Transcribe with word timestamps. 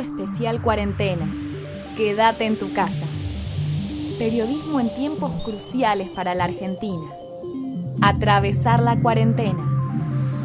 Especial 0.00 0.62
cuarentena. 0.62 1.26
Quédate 1.96 2.46
en 2.46 2.58
tu 2.58 2.72
casa. 2.72 3.06
Periodismo 4.18 4.80
en 4.80 4.94
tiempos 4.94 5.30
cruciales 5.42 6.08
para 6.10 6.34
la 6.34 6.44
Argentina. 6.44 7.06
Atravesar 8.00 8.82
la 8.82 8.98
cuarentena. 9.00 9.62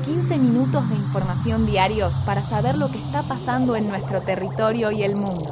15 0.05 0.37
minutos 0.39 0.89
de 0.89 0.95
información 0.95 1.65
diarios 1.65 2.11
para 2.25 2.41
saber 2.41 2.77
lo 2.77 2.89
que 2.89 2.97
está 2.97 3.23
pasando 3.23 3.77
en 3.77 3.87
nuestro 3.87 4.21
territorio 4.21 4.91
y 4.91 5.03
el 5.03 5.15
mundo. 5.15 5.49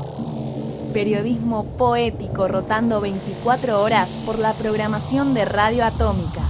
Periodismo 0.93 1.63
poético 1.63 2.49
rotando 2.49 2.99
24 2.99 3.81
horas 3.81 4.09
por 4.25 4.37
la 4.37 4.51
programación 4.53 5.33
de 5.33 5.45
Radio 5.45 5.85
Atómica. 5.85 6.41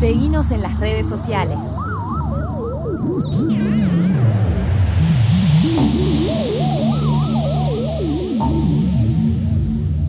Seguinos 0.00 0.50
en 0.50 0.62
las 0.62 0.80
redes 0.80 1.06
sociales. 1.06 1.58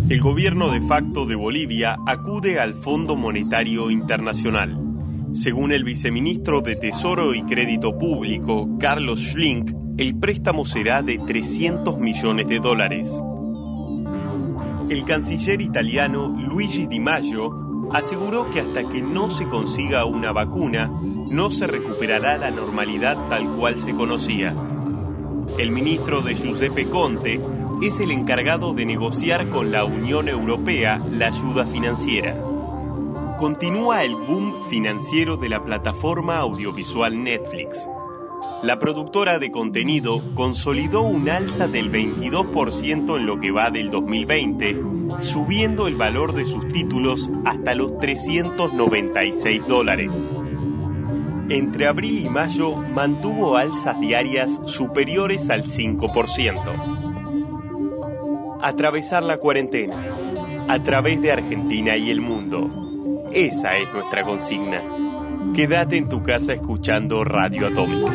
El 0.09 0.22
gobierno 0.22 0.72
de 0.72 0.81
facto 0.81 1.27
de 1.27 1.36
Bolivia 1.36 1.95
acude 2.08 2.59
al 2.59 2.73
Fondo 2.73 3.16
Monetario 3.16 3.91
Internacional. 3.91 4.76
Según 5.34 5.72
el 5.72 5.84
viceministro 5.84 6.62
de 6.62 6.76
Tesoro 6.76 7.35
y 7.35 7.44
Crédito 7.44 7.95
Público, 7.95 8.68
Carlos 8.80 9.20
Schlink, 9.20 9.72
el 9.99 10.18
préstamo 10.18 10.66
será 10.66 11.04
de 11.04 11.20
300 11.20 11.99
millones 11.99 12.48
de 12.48 12.58
dólares. 12.59 13.13
El 14.90 15.05
canciller 15.05 15.62
italiano 15.62 16.35
Luigi 16.40 16.88
Di 16.88 16.99
Maggio 16.99 17.88
aseguró 17.94 18.49
que 18.49 18.62
hasta 18.62 18.84
que 18.85 19.04
no 19.04 19.30
se 19.30 19.46
consiga 19.46 20.05
una 20.05 20.32
vacuna, 20.32 20.87
no 20.87 21.52
se 21.52 21.68
recuperará 21.68 22.35
la 22.40 22.49
normalidad 22.49 23.15
tal 23.30 23.48
cual 23.49 23.80
se 23.80 23.93
conocía. 23.93 24.55
El 25.60 25.70
ministro 25.70 26.21
de 26.24 26.34
Giuseppe 26.34 26.85
Conte 26.85 27.40
es 27.82 27.99
el 28.02 28.12
encargado 28.12 28.74
de 28.74 28.85
negociar 28.85 29.48
con 29.49 29.72
la 29.72 29.85
Unión 29.85 30.27
Europea 30.27 31.02
la 31.12 31.27
ayuda 31.27 31.66
financiera. 31.66 32.36
Continúa 33.38 34.04
el 34.04 34.16
boom 34.16 34.63
financiero 34.70 35.38
de 35.38 35.48
la 35.48 35.63
plataforma 35.63 36.40
audiovisual 36.40 37.24
Netflix. 37.24 37.90
La 38.63 38.80
productora 38.80 39.40
de 39.40 39.49
contenido 39.49 40.21
consolidó 40.36 41.04
un 41.04 41.30
alza 41.30 41.70
del 41.70 41.90
22% 41.90 43.18
en 43.18 43.26
lo 43.26 43.40
que 43.40 43.52
va 43.52 43.71
del 43.71 43.90
2020, 43.91 44.82
subiendo 45.21 45.88
el 45.88 45.96
valor 45.96 46.34
de 46.34 46.43
sus 46.43 46.68
títulos 46.68 47.30
hasta 47.46 47.76
los 47.76 47.98
396 47.99 49.66
dólares. 49.68 50.12
Entre 51.48 51.88
abril 51.88 52.26
y 52.26 52.30
mayo 52.30 52.76
mantuvo 52.76 53.55
alzas 53.55 53.99
diarias 54.02 54.60
superiores 54.66 55.49
al 55.49 55.64
5% 55.64 56.99
atravesar 58.62 59.24
la 59.24 59.38
cuarentena 59.38 59.96
a 60.68 60.84
través 60.84 61.21
de 61.21 61.32
Argentina 61.32 61.98
y 61.98 62.10
el 62.10 62.21
mundo. 62.21 62.70
Esa 63.32 63.77
es 63.77 63.91
nuestra 63.93 64.24
consigna. 64.24 64.81
Quédate 65.56 65.97
en 65.97 66.09
tu 66.09 66.22
casa 66.22 66.53
escuchando 66.53 67.24
Radio 67.24 67.68
Atómica. 67.68 68.12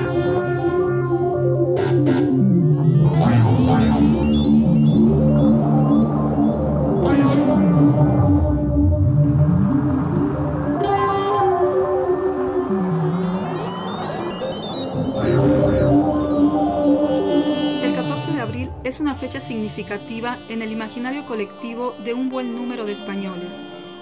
Significativa 19.47 20.38
en 20.49 20.62
el 20.62 20.72
imaginario 20.72 21.27
colectivo 21.27 21.94
de 22.05 22.15
un 22.15 22.28
buen 22.28 22.55
número 22.55 22.84
de 22.84 22.93
españoles, 22.93 23.53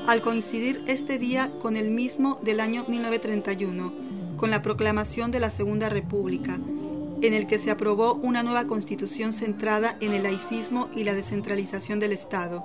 al 0.06 0.20
coincidir 0.20 0.82
este 0.86 1.18
día 1.18 1.50
con 1.60 1.76
el 1.76 1.90
mismo 1.90 2.38
del 2.42 2.60
año 2.60 2.84
1931, 2.88 3.92
con 4.36 4.50
la 4.50 4.62
proclamación 4.62 5.30
de 5.30 5.40
la 5.40 5.50
Segunda 5.50 5.88
República, 5.88 6.58
en 7.22 7.34
el 7.34 7.46
que 7.46 7.58
se 7.58 7.70
aprobó 7.70 8.14
una 8.14 8.42
nueva 8.42 8.66
constitución 8.66 9.32
centrada 9.32 9.96
en 10.00 10.12
el 10.12 10.24
laicismo 10.24 10.88
y 10.94 11.04
la 11.04 11.14
descentralización 11.14 12.00
del 12.00 12.12
Estado. 12.12 12.64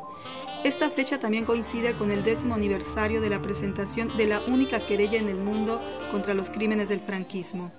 Esta 0.64 0.90
fecha 0.90 1.20
también 1.20 1.46
coincide 1.46 1.94
con 1.94 2.12
el 2.12 2.24
décimo 2.24 2.56
aniversario 2.56 3.22
de 3.22 3.30
la 3.30 3.42
presentación 3.42 4.10
de 4.18 4.26
la 4.26 4.42
única 4.48 4.86
querella 4.86 5.20
en 5.20 5.28
el 5.28 5.38
mundo 5.38 5.80
contra 6.12 6.34
los 6.34 6.50
crímenes 6.50 6.90
del 6.90 7.00
franquismo. 7.00 7.72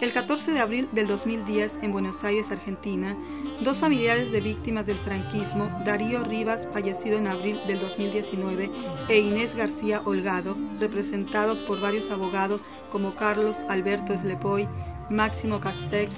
El 0.00 0.12
14 0.12 0.52
de 0.52 0.60
abril 0.60 0.88
del 0.92 1.06
2010, 1.06 1.78
en 1.80 1.92
Buenos 1.92 2.22
Aires, 2.22 2.50
Argentina, 2.50 3.16
dos 3.62 3.78
familiares 3.78 4.30
de 4.30 4.42
víctimas 4.42 4.84
del 4.84 4.98
franquismo, 4.98 5.70
Darío 5.86 6.22
Rivas, 6.22 6.68
fallecido 6.70 7.16
en 7.16 7.28
abril 7.28 7.58
del 7.66 7.80
2019, 7.80 8.70
e 9.08 9.18
Inés 9.18 9.56
García 9.56 10.02
Holgado, 10.04 10.54
representados 10.78 11.60
por 11.60 11.80
varios 11.80 12.10
abogados 12.10 12.62
como 12.92 13.14
Carlos 13.14 13.56
Alberto 13.70 14.12
Slepoy, 14.18 14.68
Máximo 15.10 15.60
Castex, 15.60 16.12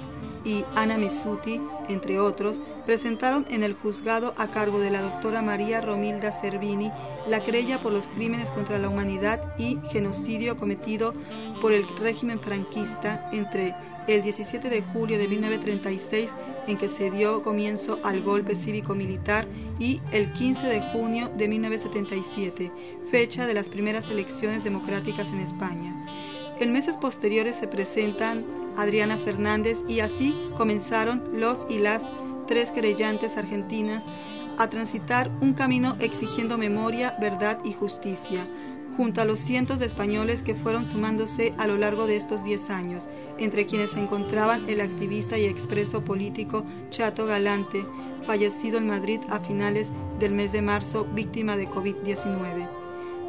y 0.45 0.63
Ana 0.75 0.97
Misuti, 0.97 1.59
entre 1.89 2.19
otros, 2.19 2.57
presentaron 2.85 3.45
en 3.49 3.63
el 3.63 3.73
juzgado 3.73 4.33
a 4.37 4.47
cargo 4.47 4.79
de 4.79 4.89
la 4.89 5.01
doctora 5.01 5.41
María 5.41 5.81
Romilda 5.81 6.31
Cervini 6.31 6.91
la 7.27 7.41
querella 7.41 7.79
por 7.79 7.91
los 7.91 8.07
crímenes 8.07 8.49
contra 8.51 8.79
la 8.79 8.89
humanidad 8.89 9.53
y 9.57 9.77
genocidio 9.91 10.57
cometido 10.57 11.13
por 11.61 11.71
el 11.73 11.85
régimen 11.99 12.39
franquista 12.39 13.29
entre 13.31 13.75
el 14.07 14.23
17 14.23 14.69
de 14.69 14.81
julio 14.81 15.19
de 15.19 15.27
1936, 15.27 16.31
en 16.67 16.77
que 16.77 16.89
se 16.89 17.11
dio 17.11 17.43
comienzo 17.43 17.99
al 18.03 18.21
golpe 18.21 18.55
cívico-militar, 18.55 19.47
y 19.77 20.01
el 20.11 20.31
15 20.33 20.65
de 20.65 20.81
junio 20.81 21.29
de 21.37 21.47
1977, 21.47 22.71
fecha 23.11 23.45
de 23.45 23.53
las 23.53 23.67
primeras 23.67 24.09
elecciones 24.09 24.63
democráticas 24.63 25.27
en 25.27 25.41
España. 25.41 25.93
En 26.59 26.73
meses 26.73 26.97
posteriores 26.97 27.55
se 27.55 27.67
presentan 27.67 28.45
Adriana 28.75 29.17
Fernández 29.17 29.77
y 29.87 30.01
así 30.01 30.35
comenzaron 30.57 31.23
los 31.33 31.65
y 31.69 31.79
las 31.79 32.03
tres 32.47 32.71
querellantes 32.71 33.37
argentinas 33.37 34.03
a 34.57 34.67
transitar 34.67 35.31
un 35.39 35.53
camino 35.53 35.95
exigiendo 36.01 36.57
memoria, 36.57 37.15
verdad 37.21 37.59
y 37.63 37.71
justicia, 37.71 38.45
junto 38.97 39.21
a 39.21 39.25
los 39.25 39.39
cientos 39.39 39.79
de 39.79 39.85
españoles 39.85 40.41
que 40.41 40.53
fueron 40.53 40.85
sumándose 40.85 41.53
a 41.57 41.65
lo 41.65 41.77
largo 41.77 42.07
de 42.07 42.17
estos 42.17 42.43
diez 42.43 42.69
años, 42.69 43.07
entre 43.37 43.65
quienes 43.65 43.91
se 43.91 44.01
encontraban 44.01 44.69
el 44.69 44.81
activista 44.81 45.37
y 45.37 45.45
expreso 45.45 46.03
político 46.03 46.65
Chato 46.89 47.25
Galante, 47.25 47.85
fallecido 48.27 48.79
en 48.79 48.87
Madrid 48.87 49.21
a 49.29 49.39
finales 49.39 49.87
del 50.19 50.33
mes 50.33 50.51
de 50.51 50.61
marzo 50.61 51.05
víctima 51.05 51.55
de 51.55 51.69
COVID-19. 51.69 52.78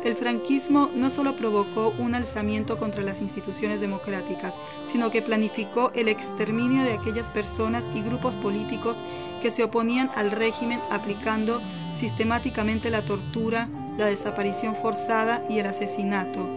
El 0.05 0.16
franquismo 0.16 0.88
no 0.94 1.11
solo 1.11 1.37
provocó 1.37 1.93
un 1.99 2.15
alzamiento 2.15 2.78
contra 2.78 3.03
las 3.03 3.21
instituciones 3.21 3.83
democráticas, 3.83 4.55
sino 4.91 5.11
que 5.11 5.21
planificó 5.21 5.93
el 5.94 6.09
exterminio 6.09 6.83
de 6.84 6.94
aquellas 6.94 7.27
personas 7.28 7.84
y 7.94 8.00
grupos 8.00 8.34
políticos 8.37 8.97
que 9.43 9.50
se 9.50 9.62
oponían 9.62 10.11
al 10.16 10.31
régimen 10.31 10.81
aplicando 10.91 11.61
sistemáticamente 11.99 12.88
la 12.88 13.03
tortura, 13.03 13.69
la 13.99 14.06
desaparición 14.06 14.75
forzada 14.77 15.44
y 15.50 15.59
el 15.59 15.66
asesinato. 15.66 16.49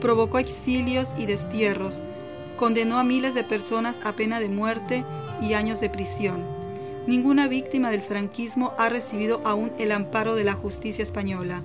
Provocó 0.00 0.38
exilios 0.38 1.08
y 1.18 1.26
destierros, 1.26 2.00
condenó 2.56 3.00
a 3.00 3.04
miles 3.04 3.34
de 3.34 3.42
personas 3.42 3.96
a 4.04 4.12
pena 4.12 4.38
de 4.38 4.48
muerte 4.48 5.04
y 5.40 5.54
años 5.54 5.80
de 5.80 5.90
prisión. 5.90 6.44
Ninguna 7.08 7.48
víctima 7.48 7.90
del 7.90 8.02
franquismo 8.02 8.72
ha 8.78 8.88
recibido 8.88 9.40
aún 9.44 9.72
el 9.78 9.90
amparo 9.90 10.36
de 10.36 10.44
la 10.44 10.54
justicia 10.54 11.02
española 11.02 11.60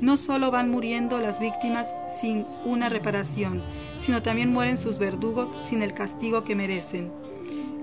no 0.00 0.16
solo 0.16 0.50
van 0.50 0.70
muriendo 0.70 1.20
las 1.20 1.38
víctimas 1.38 1.86
sin 2.20 2.46
una 2.64 2.88
reparación, 2.88 3.62
sino 3.98 4.22
también 4.22 4.52
mueren 4.52 4.78
sus 4.78 4.98
verdugos 4.98 5.48
sin 5.68 5.82
el 5.82 5.94
castigo 5.94 6.44
que 6.44 6.56
merecen. 6.56 7.10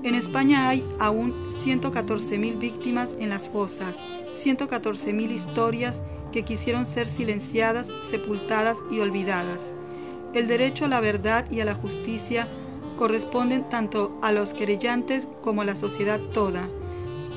En 0.04 0.16
España 0.16 0.70
hay 0.70 0.86
aún 1.00 1.34
114.000 1.64 2.60
víctimas 2.60 3.10
en 3.20 3.30
las 3.30 3.50
fosas, 3.50 3.96
114.000 4.44 5.32
historias 5.32 6.02
que 6.32 6.44
quisieron 6.44 6.86
ser 6.86 7.08
silenciadas, 7.08 7.88
sepultadas 8.12 8.78
y 8.92 9.00
olvidadas. 9.00 9.60
El 10.34 10.48
derecho 10.48 10.86
a 10.86 10.88
la 10.88 11.00
verdad 11.00 11.50
y 11.50 11.62
a 11.62 11.66
la 11.66 11.76
justicia 11.76 12.48
corresponden 12.98 13.70
tanto 13.70 14.18
a 14.22 14.32
los 14.32 14.54
querellantes 14.54 15.28
como 15.42 15.62
a 15.62 15.66
la 15.66 15.76
sociedad 15.76 16.20
toda. 16.34 16.68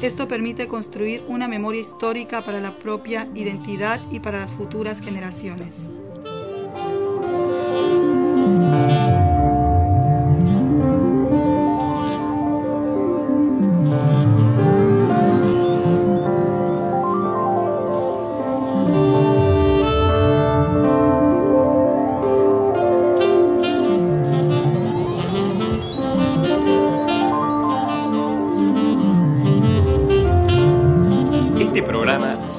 Esto 0.02 0.26
permite 0.26 0.66
construir 0.66 1.22
una 1.28 1.46
memoria 1.46 1.82
histórica 1.82 2.42
para 2.42 2.58
la 2.60 2.78
propia 2.78 3.28
identidad 3.34 4.00
y 4.10 4.20
para 4.20 4.40
las 4.40 4.50
futuras 4.52 4.98
generaciones. 5.00 5.74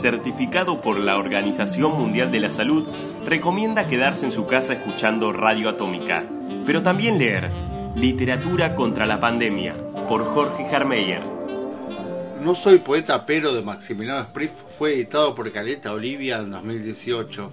Certificado 0.02 0.82
por 0.82 1.00
la 1.00 1.20
Organización 1.20 1.92
Mundial 1.92 2.32
de 2.32 2.40
la 2.40 2.50
Salud, 2.50 2.88
recomienda 3.24 3.88
quedarse 3.88 4.26
en 4.26 4.32
su 4.32 4.48
casa 4.48 4.74
escuchando 4.74 5.32
Radio 5.32 5.70
Atómica, 5.70 6.26
pero 6.66 6.82
también 6.82 7.20
leer 7.20 7.52
Literatura 7.96 8.74
contra 8.74 9.06
la 9.06 9.20
Pandemia, 9.20 9.76
por 10.10 10.26
Jorge 10.26 10.66
Jarmeyer. 10.72 11.22
No 12.42 12.56
soy 12.56 12.80
poeta, 12.80 13.28
pero 13.28 13.54
de 13.54 13.62
Maximiliano 13.62 14.24
Spriff 14.24 14.52
fue 14.76 14.96
editado 14.96 15.36
por 15.36 15.52
Caleta 15.52 15.94
Olivia 15.94 16.38
en 16.38 16.50
2018. 16.50 17.52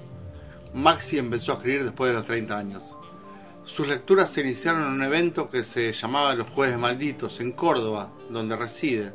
Maxi 0.72 1.18
empezó 1.18 1.52
a 1.52 1.54
escribir 1.56 1.84
después 1.84 2.10
de 2.10 2.16
los 2.16 2.26
30 2.26 2.56
años. 2.56 2.82
Sus 3.66 3.86
lecturas 3.86 4.30
se 4.30 4.40
iniciaron 4.40 4.84
en 4.84 4.92
un 4.92 5.02
evento 5.02 5.50
que 5.50 5.64
se 5.64 5.92
llamaba 5.92 6.34
Los 6.34 6.48
Jueves 6.48 6.78
Malditos, 6.78 7.40
en 7.40 7.52
Córdoba, 7.52 8.10
donde 8.30 8.56
reside. 8.56 9.12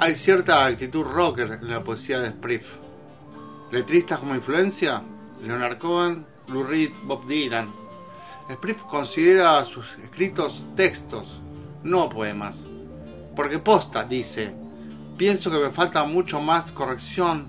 Hay 0.00 0.16
cierta 0.16 0.66
actitud 0.66 1.04
rocker 1.04 1.60
en 1.62 1.70
la 1.70 1.84
poesía 1.84 2.18
de 2.18 2.30
Spriff. 2.30 2.66
Letristas 3.70 4.18
como 4.18 4.34
influencia, 4.34 5.02
Leonard 5.40 5.78
Cohen, 5.78 6.26
Lou 6.48 6.64
Reed, 6.64 6.90
Bob 7.04 7.24
Dylan. 7.28 7.70
Spriff 8.52 8.82
considera 8.82 9.64
sus 9.64 9.86
escritos 10.02 10.64
textos, 10.74 11.40
no 11.84 12.08
poemas. 12.08 12.56
Porque 13.36 13.60
posta, 13.60 14.02
dice, 14.02 14.52
pienso 15.16 15.48
que 15.48 15.60
me 15.60 15.70
falta 15.70 16.02
mucho 16.02 16.40
más 16.40 16.72
corrección, 16.72 17.46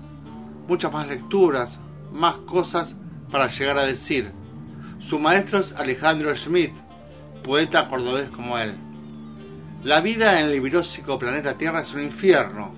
muchas 0.68 0.92
más 0.92 1.08
lecturas, 1.08 1.80
más 2.12 2.36
cosas 2.38 2.94
para 3.30 3.48
llegar 3.48 3.78
a 3.78 3.86
decir. 3.86 4.30
Su 5.00 5.18
maestro 5.18 5.58
es 5.58 5.72
Alejandro 5.72 6.34
Schmidt, 6.36 6.72
poeta 7.42 7.88
cordobés 7.88 8.28
como 8.30 8.56
él. 8.56 8.85
La 9.82 10.00
vida 10.00 10.40
en 10.40 10.46
el 10.46 10.60
virósico 10.60 11.18
planeta 11.18 11.56
Tierra 11.56 11.82
es 11.82 11.92
un 11.92 12.02
infierno. 12.02 12.74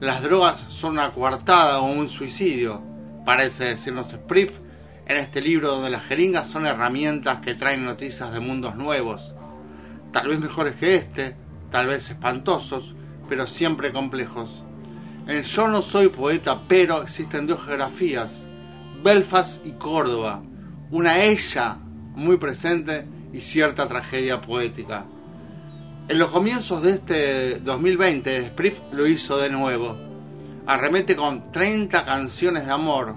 Las 0.00 0.22
drogas 0.22 0.64
son 0.68 0.92
una 0.92 1.12
coartada 1.12 1.80
o 1.80 1.90
un 1.90 2.08
suicidio, 2.08 2.80
parece 3.24 3.64
decirnos 3.64 4.10
Spriff 4.10 4.58
en 5.06 5.16
este 5.16 5.40
libro 5.40 5.72
donde 5.72 5.90
las 5.90 6.04
jeringas 6.04 6.48
son 6.48 6.66
herramientas 6.66 7.40
que 7.40 7.54
traen 7.54 7.84
noticias 7.84 8.32
de 8.32 8.40
mundos 8.40 8.76
nuevos, 8.76 9.32
tal 10.12 10.28
vez 10.28 10.38
mejores 10.38 10.76
que 10.76 10.94
este, 10.94 11.34
tal 11.70 11.86
vez 11.86 12.08
espantosos, 12.10 12.94
pero 13.28 13.46
siempre 13.46 13.92
complejos. 13.92 14.62
En 15.26 15.42
Yo 15.42 15.66
no 15.66 15.82
soy 15.82 16.08
poeta, 16.08 16.62
pero 16.68 17.02
existen 17.02 17.46
dos 17.46 17.64
geografías, 17.64 18.46
Belfast 19.02 19.64
y 19.66 19.72
Córdoba, 19.72 20.42
una 20.90 21.22
ella 21.22 21.78
muy 22.14 22.36
presente 22.36 23.06
y 23.32 23.40
cierta 23.40 23.88
tragedia 23.88 24.40
poética. 24.40 25.06
En 26.12 26.18
los 26.18 26.28
comienzos 26.28 26.82
de 26.82 26.90
este 26.90 27.60
2020, 27.60 28.48
Spriff 28.48 28.80
lo 28.92 29.06
hizo 29.06 29.38
de 29.38 29.48
nuevo. 29.48 29.96
Arremete 30.66 31.16
con 31.16 31.50
30 31.50 32.04
canciones 32.04 32.66
de 32.66 32.70
amor, 32.70 33.14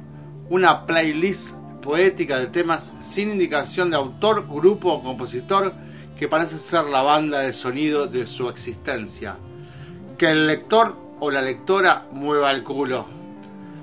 una 0.49 0.85
playlist 0.85 1.51
poética 1.81 2.39
de 2.39 2.47
temas 2.47 2.93
sin 3.01 3.31
indicación 3.31 3.89
de 3.89 3.97
autor, 3.97 4.47
grupo 4.47 4.93
o 4.93 5.03
compositor 5.03 5.73
que 6.17 6.29
parece 6.29 6.57
ser 6.57 6.85
la 6.85 7.01
banda 7.01 7.39
de 7.39 7.51
sonido 7.51 8.07
de 8.07 8.27
su 8.27 8.47
existencia. 8.47 9.35
Que 10.17 10.29
el 10.29 10.47
lector 10.47 10.95
o 11.19 11.29
la 11.29 11.41
lectora 11.41 12.07
mueva 12.13 12.49
el 12.51 12.63
culo. 12.63 13.07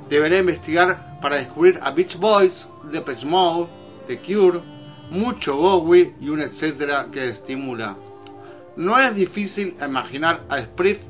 Deberé 0.08 0.38
investigar 0.38 1.20
para 1.20 1.36
descubrir 1.36 1.78
a 1.82 1.90
Beach 1.90 2.16
Boys, 2.16 2.66
Depeche 2.90 3.26
Mode, 3.26 3.68
The 4.06 4.22
Cure, 4.22 4.62
mucho 5.10 5.54
Bowie 5.54 6.14
y 6.18 6.30
un 6.30 6.40
etcétera 6.40 7.08
que 7.12 7.28
estimula. 7.28 7.94
No 8.76 8.98
es 8.98 9.14
difícil 9.14 9.76
imaginar 9.84 10.42
a 10.48 10.58
Spriff 10.58 11.00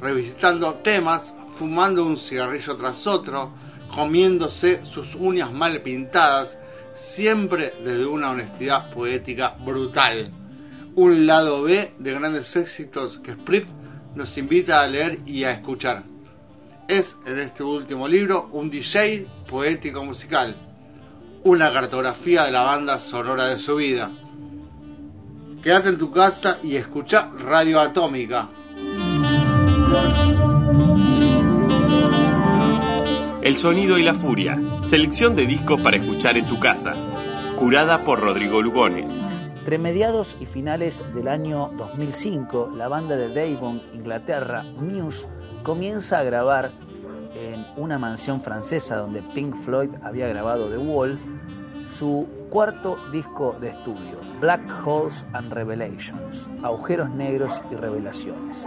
revisitando 0.00 0.74
temas, 0.76 1.32
fumando 1.56 2.04
un 2.04 2.18
cigarrillo 2.18 2.76
tras 2.76 3.06
otro, 3.06 3.52
comiéndose 3.94 4.84
sus 4.86 5.14
uñas 5.14 5.52
mal 5.52 5.80
pintadas, 5.82 6.56
siempre 6.94 7.72
desde 7.84 8.06
una 8.06 8.30
honestidad 8.30 8.90
poética 8.90 9.56
brutal. 9.64 10.30
Un 10.94 11.26
lado 11.26 11.62
B 11.62 11.94
de 11.98 12.12
grandes 12.12 12.54
éxitos 12.56 13.18
que 13.18 13.32
Spriff 13.32 13.66
nos 14.14 14.36
invita 14.36 14.82
a 14.82 14.88
leer 14.88 15.20
y 15.24 15.44
a 15.44 15.52
escuchar. 15.52 16.04
Es 16.88 17.16
en 17.24 17.38
este 17.38 17.62
último 17.62 18.08
libro 18.08 18.48
un 18.52 18.68
DJ 18.68 19.26
poético 19.48 20.04
musical 20.04 20.56
una 21.44 21.72
cartografía 21.72 22.44
de 22.44 22.52
la 22.52 22.62
banda 22.62 23.00
sonora 23.00 23.48
de 23.48 23.58
su 23.58 23.76
vida. 23.76 24.10
Quédate 25.62 25.90
en 25.90 25.98
tu 25.98 26.10
casa 26.10 26.58
y 26.60 26.74
escucha 26.74 27.30
Radio 27.38 27.78
Atómica. 27.78 28.48
El 33.42 33.56
sonido 33.56 33.96
y 33.96 34.02
la 34.02 34.14
furia, 34.14 34.60
selección 34.82 35.36
de 35.36 35.46
discos 35.46 35.80
para 35.80 35.98
escuchar 35.98 36.36
en 36.36 36.48
tu 36.48 36.58
casa, 36.58 36.94
curada 37.56 38.02
por 38.02 38.18
Rodrigo 38.18 38.60
Lugones. 38.60 39.16
Entre 39.58 39.78
mediados 39.78 40.36
y 40.40 40.46
finales 40.46 41.04
del 41.14 41.28
año 41.28 41.70
2005, 41.76 42.72
la 42.76 42.88
banda 42.88 43.14
de 43.14 43.28
Devon, 43.28 43.82
Inglaterra, 43.94 44.64
Muse, 44.64 45.28
comienza 45.62 46.18
a 46.18 46.24
grabar 46.24 46.72
en 47.36 47.64
una 47.76 48.00
mansión 48.00 48.42
francesa 48.42 48.96
donde 48.96 49.22
Pink 49.22 49.54
Floyd 49.54 49.90
había 50.02 50.26
grabado 50.26 50.68
The 50.68 50.78
Wall, 50.78 51.20
su 51.86 52.26
cuarto 52.50 52.98
disco 53.12 53.56
de 53.60 53.68
estudio, 53.68 54.31
Black 54.42 54.60
Holes 54.84 55.24
and 55.34 55.52
Revelations, 55.52 56.50
Agujeros 56.64 57.08
Negros 57.10 57.62
y 57.70 57.76
Revelaciones. 57.76 58.66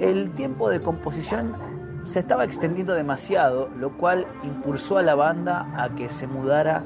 El 0.00 0.32
tiempo 0.32 0.68
de 0.68 0.82
composición 0.82 1.54
se 2.02 2.18
estaba 2.18 2.42
extendiendo 2.42 2.92
demasiado, 2.92 3.68
lo 3.78 3.96
cual 3.96 4.26
impulsó 4.42 4.98
a 4.98 5.02
la 5.02 5.14
banda 5.14 5.72
a 5.76 5.94
que 5.94 6.08
se 6.08 6.26
mudara 6.26 6.82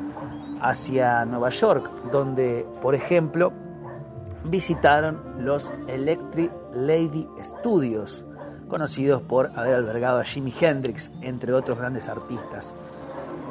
hacia 0.61 1.25
Nueva 1.25 1.49
York, 1.49 1.90
donde, 2.12 2.69
por 2.82 2.94
ejemplo, 2.94 3.55
visitaron 4.44 5.23
los 5.38 5.73
Electric 5.87 6.52
Lady 6.75 7.26
Studios, 7.43 8.26
conocidos 8.69 9.23
por 9.23 9.50
haber 9.58 9.76
albergado 9.76 10.19
a 10.19 10.25
Jimi 10.25 10.52
Hendrix, 10.61 11.11
entre 11.23 11.55
otros 11.55 11.79
grandes 11.79 12.06
artistas. 12.06 12.75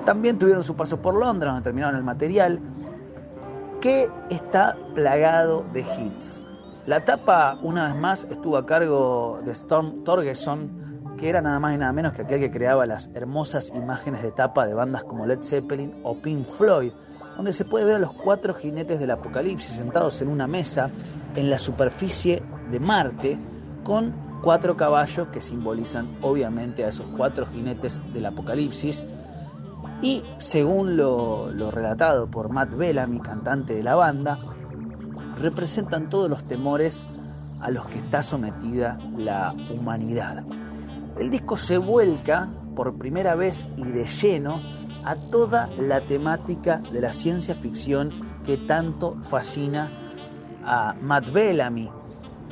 También 0.05 0.37
tuvieron 0.37 0.63
su 0.63 0.75
paso 0.75 1.01
por 1.01 1.15
Londres, 1.15 1.51
donde 1.51 1.63
terminaron 1.63 1.95
el 1.95 2.03
material, 2.03 2.61
que 3.81 4.09
está 4.29 4.75
plagado 4.95 5.65
de 5.73 5.81
hits. 5.81 6.41
La 6.85 7.03
tapa, 7.03 7.59
una 7.61 7.87
vez 7.87 7.95
más, 7.95 8.23
estuvo 8.29 8.57
a 8.57 8.65
cargo 8.65 9.41
de 9.45 9.51
Storm 9.51 10.03
Torgeson, 10.03 11.15
que 11.17 11.29
era 11.29 11.41
nada 11.41 11.59
más 11.59 11.75
y 11.75 11.77
nada 11.77 11.91
menos 11.91 12.13
que 12.13 12.21
aquel 12.21 12.39
que 12.39 12.51
creaba 12.51 12.85
las 12.85 13.09
hermosas 13.13 13.71
imágenes 13.75 14.23
de 14.23 14.31
tapa 14.31 14.65
de 14.65 14.73
bandas 14.73 15.03
como 15.03 15.25
Led 15.25 15.43
Zeppelin 15.43 15.93
o 16.03 16.15
Pink 16.15 16.45
Floyd, 16.45 16.91
donde 17.35 17.53
se 17.53 17.65
puede 17.65 17.85
ver 17.85 17.95
a 17.95 17.99
los 17.99 18.13
cuatro 18.13 18.53
jinetes 18.53 18.99
del 18.99 19.11
apocalipsis 19.11 19.75
sentados 19.75 20.21
en 20.21 20.29
una 20.29 20.47
mesa 20.47 20.89
en 21.35 21.49
la 21.49 21.57
superficie 21.57 22.41
de 22.71 22.79
Marte 22.79 23.37
con 23.83 24.13
cuatro 24.41 24.77
caballos 24.77 25.27
que 25.29 25.41
simbolizan 25.41 26.17
obviamente 26.21 26.83
a 26.85 26.89
esos 26.89 27.07
cuatro 27.15 27.45
jinetes 27.45 28.01
del 28.13 28.25
apocalipsis 28.25 29.05
y 30.01 30.23
según 30.37 30.95
lo, 30.95 31.51
relatado 31.71 32.29
por 32.29 32.49
Matt 32.49 32.75
Bellamy, 32.75 33.19
cantante 33.19 33.73
de 33.73 33.83
la 33.83 33.95
banda, 33.95 34.39
representan 35.39 36.09
todos 36.09 36.29
los 36.29 36.43
temores 36.43 37.05
a 37.59 37.71
los 37.71 37.87
que 37.87 37.99
está 37.99 38.21
sometida 38.21 38.99
la 39.17 39.55
humanidad. 39.73 40.43
El 41.19 41.31
disco 41.31 41.57
se 41.57 41.79
vuelca 41.79 42.49
por 42.75 42.97
primera 42.99 43.33
vez 43.33 43.65
y 43.75 43.83
de 43.83 44.05
lleno 44.05 44.61
a 45.03 45.15
toda 45.15 45.67
la 45.79 46.01
temática 46.01 46.77
de 46.91 47.01
la 47.01 47.13
ciencia 47.13 47.55
ficción 47.55 48.11
que 48.45 48.57
tanto 48.57 49.17
fascina 49.23 49.91
a 50.63 50.93
Matt 51.01 51.31
Bellamy 51.31 51.89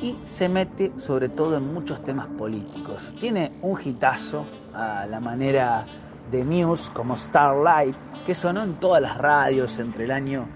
y 0.00 0.18
se 0.24 0.48
mete 0.48 0.92
sobre 0.98 1.28
todo 1.28 1.56
en 1.56 1.72
muchos 1.72 2.02
temas 2.02 2.26
políticos. 2.26 3.12
Tiene 3.20 3.58
un 3.62 3.78
hitazo 3.82 4.46
a 4.74 5.06
la 5.06 5.20
manera 5.20 5.86
de 6.30 6.44
Muse 6.44 6.92
como 6.92 7.16
Starlight, 7.16 7.94
que 8.26 8.34
sonó 8.34 8.62
en 8.62 8.74
todas 8.80 9.00
las 9.00 9.18
radios 9.18 9.78
entre 9.78 10.04
el 10.04 10.10
año 10.10 10.48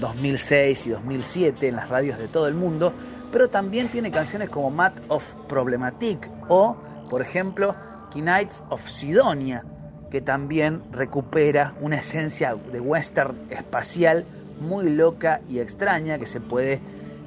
2006 0.00 0.86
y 0.86 0.90
2007, 0.90 1.68
en 1.68 1.76
las 1.76 1.88
radios 1.88 2.18
de 2.18 2.28
todo 2.28 2.48
el 2.48 2.54
mundo, 2.54 2.92
pero 3.30 3.48
también 3.48 3.88
tiene 3.88 4.10
canciones 4.10 4.48
como 4.48 4.70
Mat 4.70 5.00
of 5.08 5.34
Problematic 5.48 6.30
o, 6.48 6.76
por 7.08 7.22
ejemplo, 7.22 7.74
Knights 8.12 8.62
of 8.68 8.86
Sidonia, 8.88 9.64
que 10.10 10.20
también 10.20 10.82
recupera 10.92 11.74
una 11.80 11.96
esencia 11.96 12.54
de 12.54 12.80
western 12.80 13.46
espacial 13.50 14.26
muy 14.60 14.90
loca 14.90 15.40
y 15.48 15.58
extraña 15.60 16.18
que 16.18 16.26
se 16.26 16.40
puede 16.40 16.80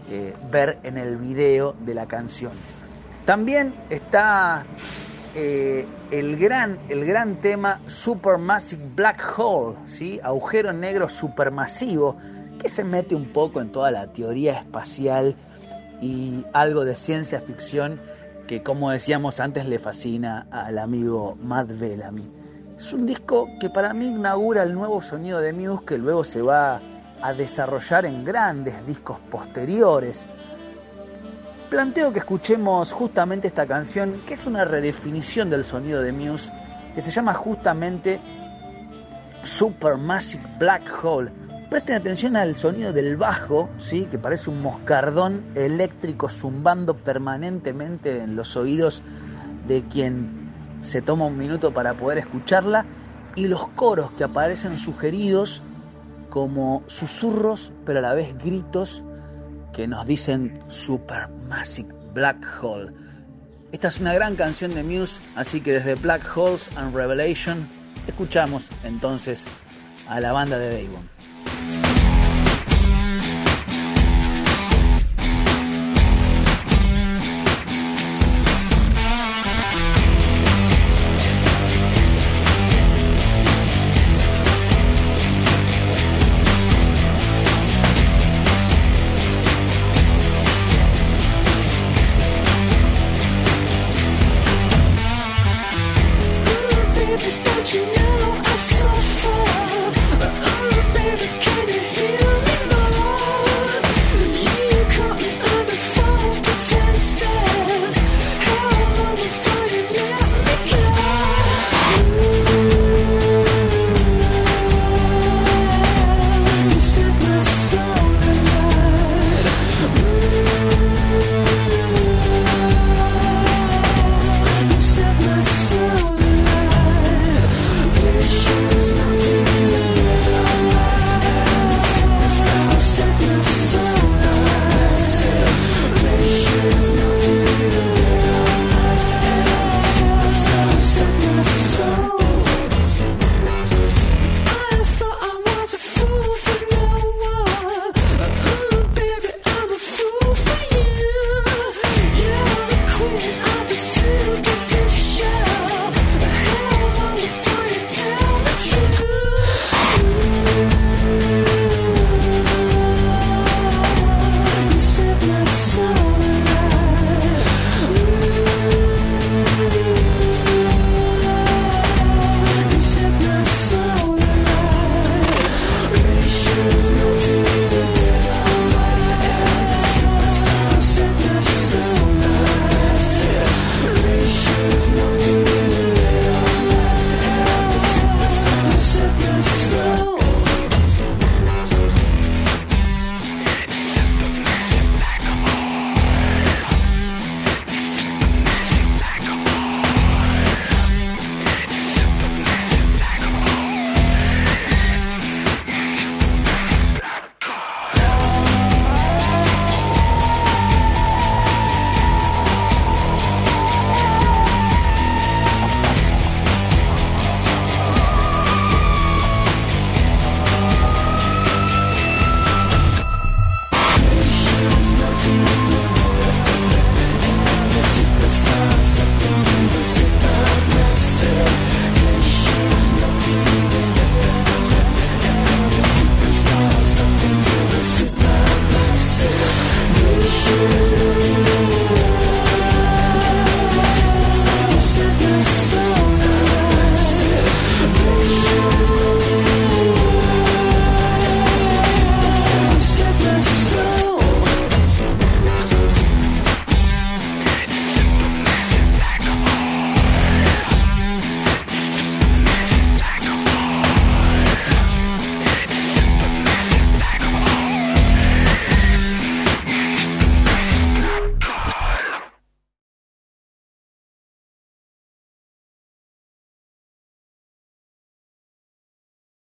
eh, 0.09 0.33
ver 0.51 0.77
en 0.83 0.97
el 0.97 1.17
video 1.17 1.73
de 1.79 1.95
la 1.95 2.05
canción. 2.05 2.51
También 3.25 3.73
está 3.89 4.65
eh, 5.35 5.85
el, 6.11 6.37
gran, 6.37 6.79
el 6.89 7.05
gran 7.05 7.41
tema 7.41 7.81
Supermassive 7.87 8.83
Black 8.95 9.21
Hole, 9.37 9.75
¿sí? 9.85 10.19
agujero 10.23 10.71
negro 10.71 11.09
supermasivo, 11.09 12.15
que 12.59 12.69
se 12.69 12.83
mete 12.83 13.15
un 13.15 13.33
poco 13.33 13.59
en 13.59 13.71
toda 13.71 13.91
la 13.91 14.07
teoría 14.13 14.53
espacial 14.53 15.35
y 16.01 16.45
algo 16.53 16.85
de 16.85 16.95
ciencia 16.95 17.41
ficción 17.41 17.99
que 18.47 18.63
como 18.63 18.91
decíamos 18.91 19.39
antes 19.39 19.65
le 19.65 19.79
fascina 19.79 20.47
al 20.51 20.77
amigo 20.77 21.37
Matt 21.41 21.69
Bellamy. 21.79 22.31
Es 22.77 22.93
un 22.93 23.05
disco 23.05 23.49
que 23.59 23.69
para 23.69 23.93
mí 23.93 24.07
inaugura 24.07 24.63
el 24.63 24.73
nuevo 24.73 25.01
sonido 25.01 25.39
de 25.39 25.53
Muse 25.53 25.85
que 25.85 25.97
luego 25.97 26.23
se 26.23 26.41
va 26.41 26.81
a 27.21 27.33
desarrollar 27.33 28.05
en 28.05 28.23
grandes 28.23 28.85
discos 28.85 29.19
posteriores. 29.31 30.27
Planteo 31.69 32.13
que 32.13 32.19
escuchemos 32.19 32.93
justamente 32.93 33.47
esta 33.47 33.65
canción, 33.65 34.21
que 34.27 34.35
es 34.35 34.45
una 34.45 34.65
redefinición 34.65 35.49
del 35.49 35.65
sonido 35.65 36.01
de 36.01 36.11
Muse, 36.11 36.51
que 36.93 37.01
se 37.01 37.09
llama 37.09 37.33
justamente 37.33 38.21
Supermassive 39.41 40.43
Black 40.59 41.03
Hole. 41.03 41.31
Presten 41.69 41.95
atención 41.95 42.35
al 42.35 42.55
sonido 42.55 42.93
del 42.93 43.17
bajo, 43.17 43.69
¿sí? 43.79 44.05
que 44.05 44.19
parece 44.19 44.51
un 44.51 44.61
moscardón 44.61 45.43
eléctrico 45.55 46.29
zumbando 46.29 46.95
permanentemente 46.95 48.21
en 48.21 48.35
los 48.35 48.55
oídos 48.55 49.01
de 49.67 49.83
quien 49.85 50.51
se 50.81 51.01
toma 51.01 51.25
un 51.25 51.37
minuto 51.37 51.73
para 51.73 51.95
poder 51.95 52.19
escucharla 52.19 52.85
y 53.35 53.47
los 53.47 53.67
coros 53.69 54.11
que 54.11 54.23
aparecen 54.23 54.77
sugeridos 54.77 55.63
como 56.29 56.83
susurros, 56.85 57.73
pero 57.85 57.99
a 57.99 58.01
la 58.03 58.13
vez 58.13 58.37
gritos 58.37 59.03
que 59.75 59.87
nos 59.87 60.05
dicen 60.05 60.59
Supermassive 60.67 61.93
Black 62.13 62.45
Hole. 62.61 62.91
Esta 63.71 63.89
es 63.89 63.99
una 63.99 64.13
gran 64.13 64.35
canción 64.35 64.73
de 64.73 64.83
Muse, 64.83 65.21
así 65.35 65.59
que 65.59 65.73
desde 65.73 65.95
Black 65.95 66.25
Holes 66.35 66.69
and 66.77 66.95
Revelation 66.95 67.67
escuchamos 68.07 68.69
entonces 68.83 69.45
a 70.07 70.19
la 70.21 70.31
banda 70.31 70.57
de 70.57 70.83
Davon. 70.83 71.14